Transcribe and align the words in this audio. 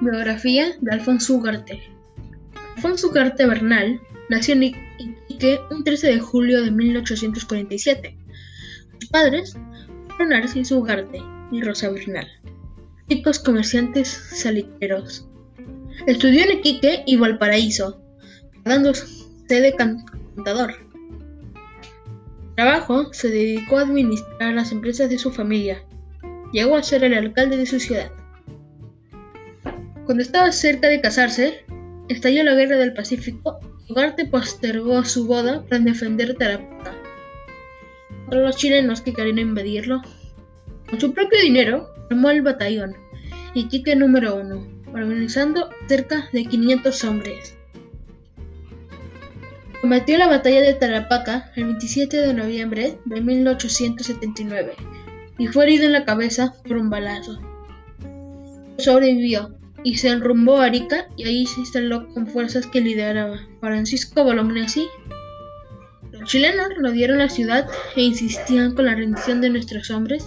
Biografía 0.00 0.72
de 0.80 0.92
Alfonso 0.92 1.34
Ugarte. 1.34 1.82
Alfonso 2.76 3.08
Ugarte 3.08 3.46
Bernal 3.46 4.00
nació 4.30 4.54
en 4.54 4.62
Iquique 4.62 5.60
un 5.70 5.84
13 5.84 6.06
de 6.06 6.20
julio 6.20 6.62
de 6.62 6.70
1847. 6.70 8.16
Sus 8.98 9.10
padres 9.10 9.58
fueron 10.08 10.30
Narciso 10.30 10.78
Ugarte 10.78 11.22
y 11.52 11.60
Rosa 11.60 11.90
Bernal, 11.90 12.26
ricos 13.10 13.38
comerciantes 13.40 14.08
saliteros. 14.08 15.28
Estudió 16.06 16.44
en 16.44 16.58
Iquique 16.58 17.02
y 17.06 17.16
Valparaíso, 17.16 18.00
dándose 18.64 19.04
de 19.48 19.74
contador. 19.76 20.76
Trabajo 22.56 23.12
se 23.12 23.28
dedicó 23.28 23.76
a 23.76 23.82
administrar 23.82 24.54
las 24.54 24.72
empresas 24.72 25.10
de 25.10 25.18
su 25.18 25.30
familia. 25.30 25.84
Llegó 26.54 26.76
a 26.76 26.82
ser 26.82 27.04
el 27.04 27.12
alcalde 27.12 27.58
de 27.58 27.66
su 27.66 27.78
ciudad. 27.78 28.10
Cuando 30.10 30.24
estaba 30.24 30.50
cerca 30.50 30.88
de 30.88 31.00
casarse, 31.00 31.64
estalló 32.08 32.42
la 32.42 32.56
Guerra 32.56 32.78
del 32.78 32.94
Pacífico 32.94 33.60
y 33.86 33.92
Ugarte 33.92 34.26
postergó 34.26 35.04
su 35.04 35.28
boda 35.28 35.64
para 35.68 35.84
defender 35.84 36.34
Tarapacá. 36.34 36.96
Para 38.26 38.40
los 38.40 38.56
chilenos 38.56 39.02
que 39.02 39.12
querían 39.12 39.38
invadirlo, 39.38 40.02
con 40.88 41.00
su 41.00 41.14
propio 41.14 41.40
dinero, 41.40 41.94
armó 42.10 42.30
el 42.30 42.42
batallón 42.42 42.96
Iquique 43.54 43.94
número 43.94 44.34
1, 44.34 44.82
organizando 44.92 45.70
cerca 45.86 46.28
de 46.32 46.44
500 46.44 47.04
hombres. 47.04 47.56
Combatió 49.80 50.18
la 50.18 50.26
batalla 50.26 50.60
de 50.60 50.74
Tarapacá 50.74 51.52
el 51.54 51.66
27 51.66 52.16
de 52.16 52.34
noviembre 52.34 52.98
de 53.04 53.20
1879 53.20 54.72
y 55.38 55.46
fue 55.46 55.66
herido 55.66 55.84
en 55.84 55.92
la 55.92 56.04
cabeza 56.04 56.52
por 56.66 56.78
un 56.78 56.90
balazo. 56.90 57.38
Sobrevivió 58.78 59.56
y 59.84 59.96
se 59.96 60.08
enrumbó 60.08 60.60
a 60.60 60.66
Arica 60.66 61.06
y 61.16 61.24
ahí 61.24 61.46
se 61.46 61.60
instaló 61.60 62.08
con 62.12 62.26
fuerzas 62.26 62.66
que 62.66 62.80
lideraba 62.80 63.40
Francisco 63.60 64.24
Bolognesi. 64.24 64.86
Los 66.12 66.28
chilenos 66.28 66.68
rodearon 66.76 67.18
la 67.18 67.28
ciudad 67.28 67.68
e 67.96 68.02
insistían 68.02 68.74
con 68.74 68.86
la 68.86 68.94
rendición 68.94 69.40
de 69.40 69.50
nuestros 69.50 69.90
hombres 69.90 70.26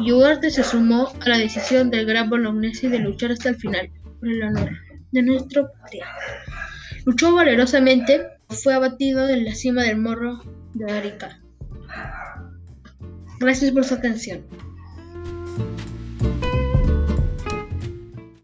y 0.00 0.12
Ugarte 0.12 0.50
se 0.50 0.64
sumó 0.64 1.12
a 1.20 1.28
la 1.28 1.38
decisión 1.38 1.90
del 1.90 2.06
gran 2.06 2.28
Bolognesi 2.28 2.88
de 2.88 2.98
luchar 2.98 3.32
hasta 3.32 3.50
el 3.50 3.56
final 3.56 3.90
por 4.18 4.28
el 4.28 4.42
honor 4.42 4.70
de 5.12 5.22
nuestro 5.22 5.70
patria. 5.72 6.06
Luchó 7.04 7.34
valerosamente, 7.34 8.22
fue 8.48 8.74
abatido 8.74 9.28
en 9.28 9.44
la 9.44 9.54
cima 9.54 9.82
del 9.82 9.98
morro 9.98 10.42
de 10.74 10.90
Arica. 10.90 11.40
Gracias 13.38 13.72
por 13.72 13.84
su 13.84 13.94
atención. 13.94 14.44